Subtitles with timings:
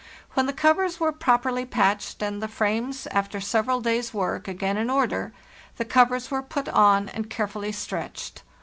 [0.33, 4.89] When the covers were properly patched, and the frames, after several days' work, again in
[4.89, 5.31] order,
[5.77, 8.41] the covers were put on and carefully stretched.